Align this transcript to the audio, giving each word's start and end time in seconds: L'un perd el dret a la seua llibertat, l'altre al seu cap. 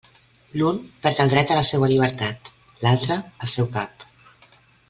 L'un 0.59 0.79
perd 1.03 1.21
el 1.25 1.29
dret 1.33 1.53
a 1.55 1.59
la 1.59 1.67
seua 1.71 1.91
llibertat, 1.93 2.51
l'altre 2.87 3.21
al 3.23 3.55
seu 3.61 3.73
cap. 3.81 4.09